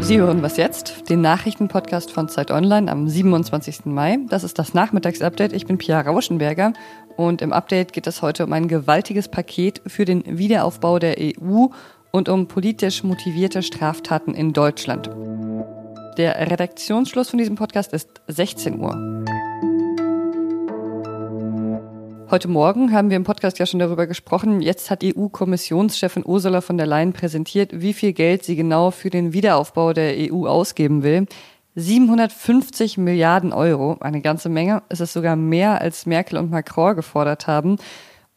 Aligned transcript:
Sie 0.00 0.18
hören 0.18 0.42
was 0.42 0.56
jetzt, 0.56 1.08
den 1.08 1.20
Nachrichtenpodcast 1.20 2.10
von 2.10 2.28
Zeit 2.28 2.50
Online 2.50 2.90
am 2.90 3.08
27. 3.08 3.86
Mai. 3.86 4.18
Das 4.28 4.44
ist 4.44 4.58
das 4.58 4.74
Nachmittagsupdate. 4.74 5.52
Ich 5.52 5.64
bin 5.64 5.78
Pia 5.78 6.00
Rauschenberger 6.00 6.72
und 7.16 7.40
im 7.40 7.52
Update 7.52 7.92
geht 7.92 8.06
es 8.06 8.20
heute 8.20 8.44
um 8.44 8.52
ein 8.52 8.68
gewaltiges 8.68 9.28
Paket 9.28 9.80
für 9.86 10.04
den 10.04 10.22
Wiederaufbau 10.26 10.98
der 10.98 11.16
EU 11.18 11.68
und 12.10 12.28
um 12.28 12.48
politisch 12.48 13.04
motivierte 13.04 13.62
Straftaten 13.62 14.34
in 14.34 14.52
Deutschland. 14.52 15.08
Der 16.18 16.50
Redaktionsschluss 16.50 17.30
von 17.30 17.38
diesem 17.38 17.54
Podcast 17.54 17.92
ist 17.92 18.20
16 18.26 18.80
Uhr. 18.80 19.21
Heute 22.32 22.48
Morgen 22.48 22.94
haben 22.94 23.10
wir 23.10 23.18
im 23.18 23.24
Podcast 23.24 23.58
ja 23.58 23.66
schon 23.66 23.78
darüber 23.78 24.06
gesprochen. 24.06 24.62
Jetzt 24.62 24.90
hat 24.90 25.04
EU-Kommissionschefin 25.04 26.22
Ursula 26.24 26.62
von 26.62 26.78
der 26.78 26.86
Leyen 26.86 27.12
präsentiert, 27.12 27.82
wie 27.82 27.92
viel 27.92 28.14
Geld 28.14 28.42
sie 28.42 28.56
genau 28.56 28.90
für 28.90 29.10
den 29.10 29.34
Wiederaufbau 29.34 29.92
der 29.92 30.14
EU 30.16 30.46
ausgeben 30.46 31.02
will. 31.02 31.26
750 31.74 32.96
Milliarden 32.96 33.52
Euro, 33.52 33.98
eine 34.00 34.22
ganze 34.22 34.48
Menge. 34.48 34.82
Es 34.88 35.00
ist 35.00 35.12
sogar 35.12 35.36
mehr, 35.36 35.82
als 35.82 36.06
Merkel 36.06 36.38
und 36.38 36.50
Macron 36.50 36.96
gefordert 36.96 37.48
haben. 37.48 37.76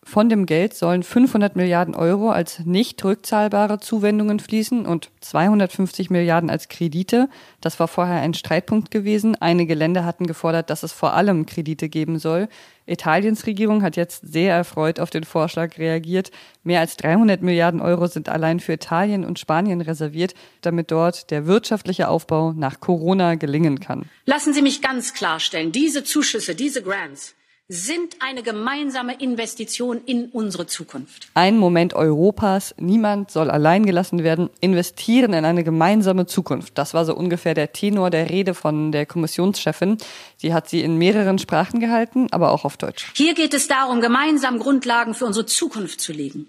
Von 0.08 0.30
dem 0.30 0.46
Geld 0.46 0.76
sollen 0.76 1.02
500 1.02 1.56
Milliarden 1.56 1.96
Euro 1.96 2.30
als 2.30 2.60
nicht 2.60 3.04
rückzahlbare 3.04 3.80
Zuwendungen 3.80 4.40
fließen 4.40 4.86
und 4.86 5.10
250 5.22 6.12
Milliarden 6.12 6.52
als 6.52 6.70
Kredite. 6.70 7.28
Das 7.60 7.80
war 7.80 7.88
vorher 7.88 8.22
ein 8.22 8.36
Streitpunkt 8.36 8.92
gewesen. 8.92 9.36
Einige 9.36 9.74
Länder 9.74 10.06
hatten 10.06 10.28
gefordert, 10.28 10.70
dass 10.70 10.84
es 10.84 10.94
vor 10.94 11.16
allem 11.16 11.48
Kredite 11.48 11.90
geben 11.90 12.20
soll. 12.20 12.50
Italiens 12.86 13.48
Regierung 13.48 13.82
hat 13.82 13.96
jetzt 13.96 14.32
sehr 14.32 14.54
erfreut 14.54 15.00
auf 15.00 15.10
den 15.10 15.24
Vorschlag 15.24 15.80
reagiert. 15.80 16.30
Mehr 16.64 16.82
als 16.82 16.98
300 16.98 17.42
Milliarden 17.42 17.82
Euro 17.82 18.06
sind 18.06 18.30
allein 18.30 18.60
für 18.60 18.74
Italien 18.74 19.26
und 19.26 19.40
Spanien 19.40 19.82
reserviert, 19.82 20.36
damit 20.62 20.92
dort 20.92 21.32
der 21.32 21.48
wirtschaftliche 21.48 22.10
Aufbau 22.10 22.54
nach 22.54 22.80
Corona 22.80 23.36
gelingen 23.36 23.80
kann. 23.80 24.06
Lassen 24.26 24.54
Sie 24.54 24.62
mich 24.62 24.84
ganz 24.84 25.16
klarstellen, 25.16 25.72
diese 25.72 26.04
Zuschüsse, 26.04 26.54
diese 26.54 26.84
Grants, 26.84 27.34
sind 27.68 28.18
eine 28.20 28.44
gemeinsame 28.44 29.16
Investition 29.20 30.00
in 30.06 30.28
unsere 30.28 30.68
Zukunft. 30.68 31.30
Ein 31.34 31.58
Moment 31.58 31.96
Europas, 31.96 32.76
niemand 32.78 33.32
soll 33.32 33.50
allein 33.50 33.88
gelassen 33.88 34.24
werden, 34.24 34.52
investieren 34.62 35.34
in 35.34 35.46
eine 35.46 35.64
gemeinsame 35.64 36.28
Zukunft. 36.28 36.78
Das 36.78 36.94
war 36.94 37.06
so 37.06 37.16
ungefähr 37.16 37.56
der 37.56 37.74
Tenor 37.74 38.12
der 38.12 38.30
Rede 38.30 38.54
von 38.54 38.92
der 38.92 39.08
Kommissionschefin. 39.08 39.98
Sie 40.38 40.54
hat 40.54 40.70
sie 40.70 40.82
in 40.82 40.98
mehreren 40.98 41.40
Sprachen 41.40 41.80
gehalten, 41.80 42.28
aber 42.30 42.52
auch 42.52 42.66
auf 42.66 42.78
Deutsch. 42.78 43.12
Hier 43.16 43.34
geht 43.34 43.56
es 43.56 43.68
darum, 43.68 44.00
gemeinsam 44.00 44.60
Grundlagen 44.60 45.16
für 45.16 45.26
unsere 45.26 45.48
Zukunft 45.48 46.00
zu 46.02 46.14
legen 46.14 46.46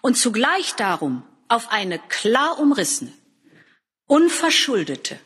und 0.00 0.16
zugleich 0.16 0.74
darum, 0.76 1.24
auf 1.48 1.72
eine 1.72 1.98
klar 2.08 2.60
umrissene, 2.60 3.12
unverschuldete, 4.06 5.18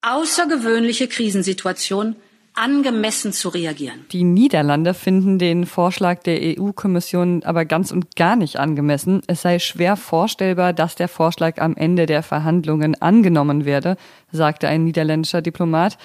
außergewöhnliche 0.00 1.08
Krisensituation 1.08 2.16
angemessen 2.54 3.32
zu 3.32 3.48
reagieren. 3.48 4.04
Die 4.12 4.24
Niederlande 4.24 4.94
finden 4.94 5.38
den 5.38 5.66
Vorschlag 5.66 6.22
der 6.22 6.58
EU-Kommission 6.58 7.42
aber 7.44 7.64
ganz 7.64 7.90
und 7.90 8.16
gar 8.16 8.36
nicht 8.36 8.58
angemessen. 8.58 9.22
Es 9.26 9.42
sei 9.42 9.58
schwer 9.58 9.96
vorstellbar, 9.96 10.72
dass 10.72 10.94
der 10.94 11.08
Vorschlag 11.08 11.58
am 11.58 11.76
Ende 11.76 12.06
der 12.06 12.22
Verhandlungen 12.22 13.00
angenommen 13.00 13.64
werde, 13.64 13.96
sagte 14.30 14.68
ein 14.68 14.84
niederländischer 14.84 15.42
Diplomat. 15.42 15.98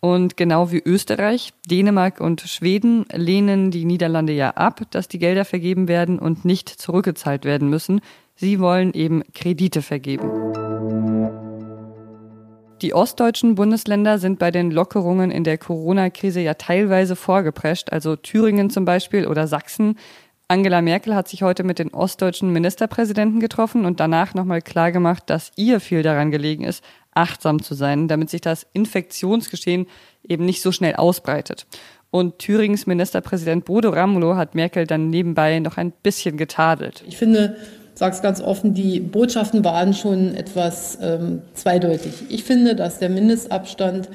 Und 0.00 0.38
genau 0.38 0.72
wie 0.72 0.82
Österreich, 0.82 1.52
Dänemark 1.66 2.20
und 2.20 2.40
Schweden 2.40 3.04
lehnen 3.12 3.70
die 3.70 3.84
Niederlande 3.84 4.32
ja 4.32 4.50
ab, 4.52 4.80
dass 4.90 5.08
die 5.08 5.18
Gelder 5.18 5.44
vergeben 5.44 5.88
werden 5.88 6.18
und 6.18 6.46
nicht 6.46 6.70
zurückgezahlt 6.70 7.44
werden 7.44 7.68
müssen. 7.68 8.00
Sie 8.34 8.60
wollen 8.60 8.94
eben 8.94 9.22
Kredite 9.34 9.82
vergeben. 9.82 10.30
Die 12.82 12.94
ostdeutschen 12.94 13.56
Bundesländer 13.56 14.18
sind 14.18 14.38
bei 14.38 14.50
den 14.50 14.70
Lockerungen 14.70 15.30
in 15.30 15.44
der 15.44 15.58
Corona-Krise 15.58 16.40
ja 16.40 16.54
teilweise 16.54 17.14
vorgeprescht, 17.14 17.92
also 17.92 18.16
Thüringen 18.16 18.70
zum 18.70 18.86
Beispiel 18.86 19.26
oder 19.26 19.46
Sachsen. 19.46 19.98
Angela 20.48 20.80
Merkel 20.80 21.14
hat 21.14 21.28
sich 21.28 21.42
heute 21.42 21.62
mit 21.62 21.78
den 21.78 21.92
ostdeutschen 21.92 22.50
Ministerpräsidenten 22.52 23.38
getroffen 23.38 23.84
und 23.84 24.00
danach 24.00 24.32
nochmal 24.32 24.62
klargemacht, 24.62 25.28
dass 25.28 25.52
ihr 25.56 25.78
viel 25.78 26.02
daran 26.02 26.30
gelegen 26.30 26.64
ist, 26.64 26.82
achtsam 27.12 27.62
zu 27.62 27.74
sein, 27.74 28.08
damit 28.08 28.30
sich 28.30 28.40
das 28.40 28.66
Infektionsgeschehen 28.72 29.86
eben 30.26 30.46
nicht 30.46 30.62
so 30.62 30.72
schnell 30.72 30.94
ausbreitet. 30.94 31.66
Und 32.10 32.38
Thürings 32.38 32.86
Ministerpräsident 32.86 33.66
Bodo 33.66 33.90
Ramelow 33.90 34.36
hat 34.36 34.54
Merkel 34.54 34.86
dann 34.86 35.10
nebenbei 35.10 35.60
noch 35.60 35.76
ein 35.76 35.92
bisschen 35.92 36.36
getadelt. 36.36 37.04
Ich 37.06 37.18
finde, 37.18 37.56
sage 38.00 38.14
es 38.14 38.22
ganz 38.22 38.40
offen, 38.40 38.72
die 38.72 38.98
Botschaften 38.98 39.62
waren 39.62 39.92
schon 39.92 40.34
etwas 40.34 40.96
ähm, 41.02 41.42
zweideutig. 41.52 42.14
Ich 42.30 42.44
finde, 42.44 42.74
dass 42.74 42.98
der 42.98 43.10
Mindestabstand 43.10 44.08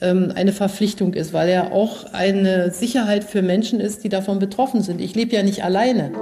ähm, 0.00 0.32
eine 0.34 0.52
Verpflichtung 0.52 1.12
ist, 1.12 1.34
weil 1.34 1.50
er 1.50 1.70
auch 1.70 2.14
eine 2.14 2.70
Sicherheit 2.70 3.24
für 3.24 3.42
Menschen 3.42 3.78
ist, 3.78 4.04
die 4.04 4.08
davon 4.08 4.38
betroffen 4.38 4.80
sind. 4.80 5.02
Ich 5.02 5.14
lebe 5.14 5.36
ja 5.36 5.42
nicht 5.42 5.62
alleine. 5.64 6.12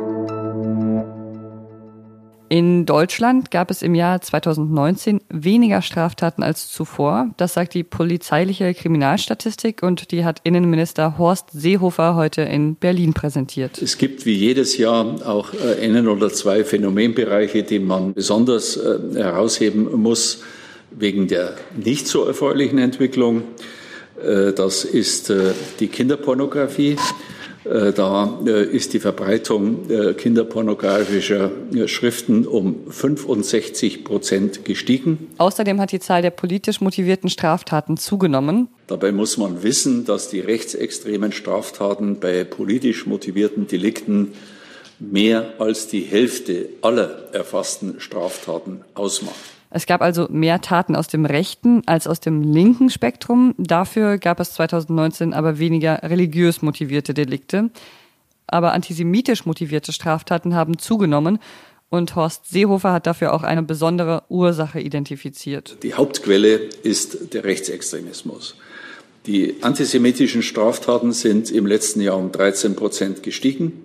In 2.55 2.87
Deutschland 2.87 3.51
gab 3.51 3.69
es 3.73 3.83
im 3.83 3.97
Jahr 3.97 4.21
2019 4.21 5.23
weniger 5.29 5.83
Straftaten 5.83 6.45
als 6.45 6.69
zuvor. 6.69 7.35
Das 7.37 7.55
sagt 7.55 7.75
die 7.75 7.83
polizeiliche 7.83 8.73
Kriminalstatistik 8.75 9.83
und 9.83 10.13
die 10.13 10.25
hat 10.25 10.41
Innenminister 10.45 11.19
Horst 11.19 11.47
Seehofer 11.51 12.15
heute 12.15 12.43
in 12.43 12.77
Berlin 12.77 13.13
präsentiert. 13.13 13.83
Es 13.83 13.99
gibt 13.99 14.25
wie 14.25 14.35
jedes 14.35 14.79
Jahr 14.79 15.27
auch 15.27 15.53
äh, 15.53 15.85
einen 15.85 16.07
oder 16.07 16.31
zwei 16.31 16.63
Phänomenbereiche, 16.63 17.65
die 17.65 17.81
man 17.81 18.15
besonders 18.15 18.77
äh, 18.77 18.99
herausheben 19.17 19.91
muss 20.01 20.45
wegen 20.93 21.27
der 21.27 21.57
nicht 21.75 22.07
so 22.07 22.25
erfreulichen 22.25 22.79
Entwicklung. 22.79 23.43
Äh, 24.25 24.53
das 24.53 24.85
ist 24.85 25.33
die 25.81 25.89
Kinderpornografie. 25.89 26.99
Äh, 27.65 27.93
da 27.93 28.41
äh, 28.47 28.65
ist 28.65 28.93
die 28.93 29.01
Verbreitung 29.01 29.91
äh, 29.91 30.15
kinderpornografischer 30.15 31.51
Schriften 31.87 32.47
um 32.47 32.91
65 32.91 34.05
Prozent 34.05 34.65
gestiegen. 34.65 35.31
Außerdem 35.39 35.81
hat 35.81 35.93
die 35.93 36.01
Zahl 36.01 36.23
der 36.23 36.31
politisch 36.31 36.81
motivierten 36.81 37.31
Straftaten 37.31 37.97
zugenommen. 37.97 38.69
Dabei 38.87 39.13
muss 39.13 39.39
man 39.39 39.63
wissen, 39.63 40.05
dass 40.05 40.29
die 40.29 40.41
rechtsextremen 40.41 41.33
Straftaten 41.33 42.21
bei 42.21 42.45
politisch 42.45 43.07
motivierten 43.07 43.67
Delikten 43.67 44.33
mehr 44.99 45.55
als 45.59 45.89
die 45.89 46.03
Hälfte 46.03 46.69
aller 46.83 47.33
erfassten 47.33 48.01
Straftaten 48.01 48.83
ausmachen. 48.95 49.54
Es 49.75 49.87
gab 49.87 50.03
also 50.03 50.29
mehr 50.31 50.61
Taten 50.61 50.95
aus 50.95 51.09
dem 51.09 51.27
rechten 51.27 51.83
als 51.87 52.07
aus 52.07 52.21
dem 52.21 52.43
linken 52.43 52.91
Spektrum. 52.91 53.57
Dafür 53.59 54.19
gab 54.19 54.39
es 54.39 54.53
2019 54.55 55.35
aber 55.35 55.59
weniger 55.59 56.01
religiös 56.05 56.63
motivierte 56.63 57.13
Delikte. 57.13 57.71
Aber 58.47 58.73
antisemitisch 58.73 59.47
motivierte 59.47 59.93
Straftaten 59.93 60.55
haben 60.55 60.79
zugenommen 60.79 61.41
und 61.91 62.15
Horst 62.15 62.49
Seehofer 62.49 62.93
hat 62.93 63.09
dafür 63.09 63.35
auch 63.35 63.43
eine 63.43 63.65
besondere 63.65 64.23
Ursache 64.29 64.79
identifiziert. 64.79 65.77
Die 65.83 65.95
Hauptquelle 65.95 66.55
ist 66.85 67.35
der 67.35 67.43
Rechtsextremismus. 67.43 68.55
Die 69.27 69.57
antisemitischen 69.63 70.43
Straftaten 70.43 71.13
sind 71.13 71.51
im 71.51 71.67
letzten 71.67 72.01
Jahr 72.01 72.17
um 72.17 72.31
13 72.31 72.77
Prozent 72.77 73.25
gestiegen 73.25 73.84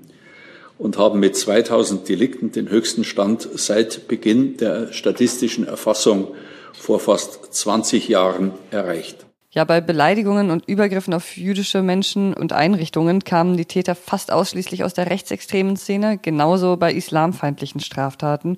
und 0.79 0.97
haben 0.97 1.19
mit 1.19 1.35
2000 1.35 2.09
Delikten 2.09 2.51
den 2.51 2.69
höchsten 2.69 3.03
Stand 3.03 3.47
seit 3.53 4.07
Beginn 4.07 4.57
der 4.57 4.91
statistischen 4.91 5.67
Erfassung 5.67 6.29
vor 6.73 6.99
fast 6.99 7.53
20 7.53 8.07
Jahren 8.07 8.53
erreicht. 8.71 9.25
Ja, 9.51 9.65
bei 9.65 9.81
Beleidigungen 9.81 10.51
und 10.51 10.67
Übergriffen 10.67 11.13
auf 11.13 11.35
jüdische 11.35 11.81
Menschen 11.81 12.33
und 12.33 12.53
Einrichtungen 12.53 13.23
kamen 13.23 13.57
die 13.57 13.65
Täter 13.65 13.93
fast 13.93 14.31
ausschließlich 14.31 14.83
aus 14.83 14.93
der 14.93 15.09
rechtsextremen 15.09 15.75
Szene, 15.75 16.17
genauso 16.17 16.77
bei 16.77 16.93
islamfeindlichen 16.93 17.81
Straftaten. 17.81 18.57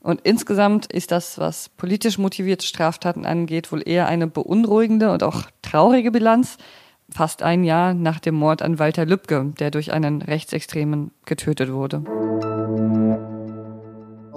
Und 0.00 0.22
insgesamt 0.24 0.92
ist 0.92 1.12
das, 1.12 1.38
was 1.38 1.68
politisch 1.68 2.18
motivierte 2.18 2.66
Straftaten 2.66 3.26
angeht, 3.26 3.70
wohl 3.70 3.86
eher 3.86 4.08
eine 4.08 4.26
beunruhigende 4.26 5.12
und 5.12 5.22
auch 5.22 5.42
traurige 5.62 6.10
Bilanz 6.10 6.56
fast 7.14 7.42
ein 7.42 7.64
Jahr 7.64 7.94
nach 7.94 8.18
dem 8.18 8.34
Mord 8.34 8.60
an 8.60 8.78
Walter 8.78 9.06
Lübcke, 9.06 9.52
der 9.58 9.70
durch 9.70 9.92
einen 9.92 10.20
Rechtsextremen 10.20 11.12
getötet 11.24 11.72
wurde. 11.72 12.02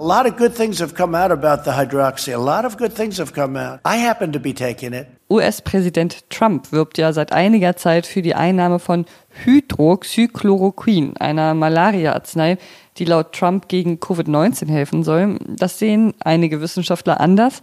lot 0.00 0.26
of 0.26 0.36
good 0.36 0.54
things 0.54 0.80
have 0.80 0.94
come 0.94 1.18
out 1.18 1.32
about 1.32 1.64
the 1.68 1.76
hydroxy. 1.76 2.32
A 2.32 2.38
lot 2.38 2.64
of 2.64 2.76
good 2.76 2.94
things 2.94 3.18
have 3.18 3.32
come 3.32 3.58
out. 3.58 3.80
I 3.84 3.98
happen 3.98 4.32
to 4.32 4.38
be 4.38 4.54
taking 4.54 4.92
it. 4.92 5.08
US-Präsident 5.28 6.30
Trump 6.30 6.70
wirbt 6.70 6.98
ja 6.98 7.12
seit 7.12 7.32
einiger 7.32 7.76
Zeit 7.76 8.06
für 8.06 8.22
die 8.22 8.36
Einnahme 8.36 8.78
von 8.78 9.06
Hydroxychloroquin, 9.44 11.16
einer 11.16 11.52
Malaria-Arznei, 11.54 12.58
die 12.98 13.06
laut 13.06 13.32
Trump 13.32 13.66
gegen 13.66 13.96
Covid-19 13.96 14.68
helfen 14.68 15.02
soll. 15.02 15.36
Das 15.48 15.80
sehen 15.80 16.14
einige 16.20 16.60
Wissenschaftler 16.60 17.20
anders. 17.20 17.60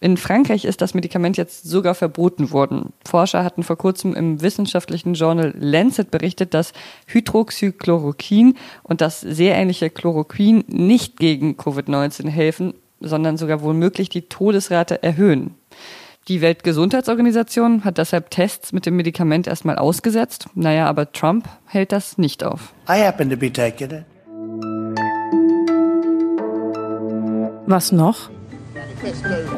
In 0.00 0.16
Frankreich 0.16 0.64
ist 0.64 0.82
das 0.82 0.94
Medikament 0.94 1.38
jetzt 1.38 1.64
sogar 1.64 1.94
verboten 1.94 2.52
worden. 2.52 2.92
Forscher 3.08 3.42
hatten 3.42 3.62
vor 3.62 3.76
kurzem 3.76 4.14
im 4.14 4.40
wissenschaftlichen 4.42 5.14
Journal 5.14 5.54
Lancet 5.58 6.10
berichtet, 6.10 6.54
dass 6.54 6.72
Hydroxychloroquin 7.06 8.56
und 8.82 9.00
das 9.00 9.20
sehr 9.20 9.56
ähnliche 9.56 9.90
Chloroquin 9.90 10.64
nicht 10.68 11.16
gegen 11.18 11.56
Covid-19 11.56 12.28
helfen, 12.28 12.74
sondern 13.00 13.36
sogar 13.36 13.62
womöglich 13.62 14.08
die 14.08 14.22
Todesrate 14.22 15.02
erhöhen. 15.02 15.54
Die 16.28 16.42
Weltgesundheitsorganisation 16.42 17.84
hat 17.84 17.96
deshalb 17.96 18.30
Tests 18.30 18.72
mit 18.72 18.84
dem 18.84 18.96
Medikament 18.96 19.46
erstmal 19.46 19.76
ausgesetzt. 19.76 20.46
Naja, 20.54 20.86
aber 20.86 21.10
Trump 21.10 21.48
hält 21.64 21.90
das 21.90 22.18
nicht 22.18 22.44
auf. 22.44 22.74
I 22.86 23.02
happen 23.02 23.30
to 23.30 23.36
be 23.36 23.50
taking 23.50 23.90
it. 23.90 24.04
Was 27.66 27.92
noch? 27.92 28.28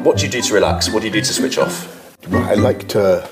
What 0.03 0.21
do 0.21 0.25
you 0.25 0.31
do 0.31 0.39
to 0.39 0.53
relax? 0.53 0.91
What 0.93 1.03
do 1.03 1.07
you 1.07 1.13
do 1.13 1.19
to 1.19 1.33
switch 1.33 1.57
off? 1.57 2.00
I 2.29 2.55
like 2.55 2.87
to 2.89 3.23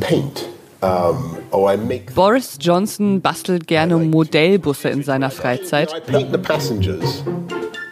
paint. 0.00 0.46
Um, 0.80 1.38
or 1.50 1.68
I 1.72 1.76
make 1.76 2.14
Boris 2.14 2.56
Johnson 2.56 3.20
bastelt 3.20 3.66
gerne 3.66 3.96
Modellbusse 3.98 4.90
in 4.90 5.02
seiner 5.02 5.28
Freizeit. 5.30 5.92
I 5.92 5.98
paint 6.00 6.30
the 6.30 6.38
passengers 6.38 7.24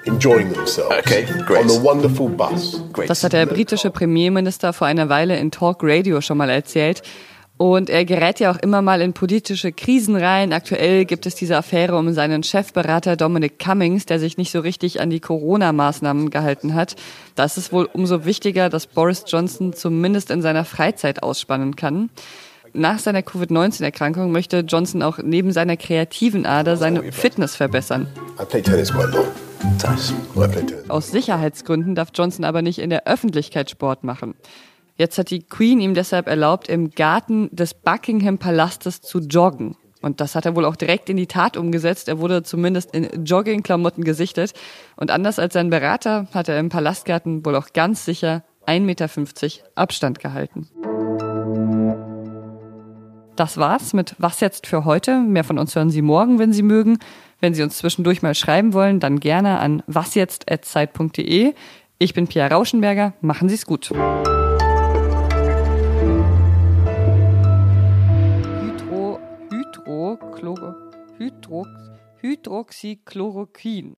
enjoying 0.04 0.52
themselves 0.52 0.94
Okay, 0.98 1.24
great. 1.46 1.62
on 1.62 1.68
the 1.68 1.82
wonderful 1.82 2.28
bus. 2.28 2.80
Great. 2.92 3.10
Das 3.10 3.24
hat 3.24 3.32
der 3.32 3.46
britische 3.46 3.90
Premierminister 3.90 4.72
vor 4.72 4.86
einer 4.86 5.08
Weile 5.08 5.36
in 5.36 5.50
Talk 5.50 5.78
Radio 5.82 6.20
schon 6.20 6.38
mal 6.38 6.48
erzählt. 6.48 7.02
Und 7.58 7.88
er 7.88 8.04
gerät 8.04 8.38
ja 8.38 8.50
auch 8.50 8.58
immer 8.58 8.82
mal 8.82 9.00
in 9.00 9.14
politische 9.14 9.72
Krisen 9.72 10.14
rein. 10.14 10.52
Aktuell 10.52 11.06
gibt 11.06 11.24
es 11.24 11.34
diese 11.34 11.56
Affäre 11.56 11.96
um 11.96 12.12
seinen 12.12 12.42
Chefberater 12.42 13.16
Dominic 13.16 13.58
Cummings, 13.58 14.04
der 14.04 14.18
sich 14.18 14.36
nicht 14.36 14.52
so 14.52 14.60
richtig 14.60 15.00
an 15.00 15.08
die 15.08 15.20
Corona-Maßnahmen 15.20 16.28
gehalten 16.28 16.74
hat. 16.74 16.96
Da 17.34 17.44
ist 17.44 17.56
es 17.56 17.72
wohl 17.72 17.88
umso 17.90 18.26
wichtiger, 18.26 18.68
dass 18.68 18.86
Boris 18.86 19.24
Johnson 19.26 19.72
zumindest 19.72 20.30
in 20.30 20.42
seiner 20.42 20.66
Freizeit 20.66 21.22
ausspannen 21.22 21.76
kann. 21.76 22.10
Nach 22.74 22.98
seiner 22.98 23.22
Covid-19-Erkrankung 23.22 24.32
möchte 24.32 24.58
Johnson 24.58 25.02
auch 25.02 25.18
neben 25.22 25.50
seiner 25.50 25.78
kreativen 25.78 26.44
Ader 26.44 26.76
seine 26.76 27.10
Fitness 27.10 27.56
verbessern. 27.56 28.06
I 28.38 28.44
play 28.44 28.60
tennis 28.60 28.92
quite 28.92 29.08
a 29.08 29.22
lot. 29.22 29.28
Nice. 29.82 30.12
I 30.34 30.46
play 30.46 30.62
tennis. 30.62 30.90
Aus 30.90 31.10
Sicherheitsgründen 31.10 31.94
darf 31.94 32.10
Johnson 32.14 32.44
aber 32.44 32.60
nicht 32.60 32.78
in 32.78 32.90
der 32.90 33.06
Öffentlichkeit 33.06 33.70
Sport 33.70 34.04
machen. 34.04 34.34
Jetzt 34.96 35.18
hat 35.18 35.30
die 35.30 35.42
Queen 35.42 35.80
ihm 35.80 35.94
deshalb 35.94 36.26
erlaubt, 36.26 36.68
im 36.68 36.90
Garten 36.90 37.54
des 37.54 37.74
Buckingham 37.74 38.38
Palastes 38.38 39.02
zu 39.02 39.18
joggen. 39.18 39.76
Und 40.00 40.20
das 40.20 40.34
hat 40.34 40.46
er 40.46 40.56
wohl 40.56 40.64
auch 40.64 40.76
direkt 40.76 41.10
in 41.10 41.16
die 41.16 41.26
Tat 41.26 41.56
umgesetzt. 41.56 42.08
Er 42.08 42.18
wurde 42.18 42.42
zumindest 42.42 42.94
in 42.94 43.24
Joggingklamotten 43.24 44.04
gesichtet. 44.04 44.52
Und 44.96 45.10
anders 45.10 45.38
als 45.38 45.54
sein 45.54 45.70
Berater 45.70 46.28
hat 46.32 46.48
er 46.48 46.58
im 46.58 46.68
Palastgarten 46.68 47.44
wohl 47.44 47.56
auch 47.56 47.72
ganz 47.72 48.04
sicher 48.04 48.42
1,50 48.66 48.80
Meter 48.80 49.08
Abstand 49.74 50.18
gehalten. 50.20 50.68
Das 53.36 53.58
war's 53.58 53.92
mit 53.92 54.14
Was 54.18 54.40
jetzt 54.40 54.66
für 54.66 54.84
heute. 54.84 55.20
Mehr 55.20 55.44
von 55.44 55.58
uns 55.58 55.74
hören 55.74 55.90
Sie 55.90 56.02
morgen, 56.02 56.38
wenn 56.38 56.52
Sie 56.52 56.62
mögen. 56.62 56.98
Wenn 57.40 57.52
Sie 57.52 57.62
uns 57.62 57.76
zwischendurch 57.76 58.22
mal 58.22 58.34
schreiben 58.34 58.72
wollen, 58.72 58.98
dann 58.98 59.20
gerne 59.20 59.58
an 59.58 59.82
wasjetzt.zeit.de. 59.86 61.52
Ich 61.98 62.14
bin 62.14 62.28
Pia 62.28 62.46
Rauschenberger. 62.46 63.12
Machen 63.20 63.48
Sie 63.48 63.56
es 63.56 63.66
gut. 63.66 63.90
Hydro, 71.18 71.64
Hydro, 72.22 72.64
Chloro, 72.64 73.46
Hydro, 73.46 73.46
Hydroxychloroquin. 73.46 73.94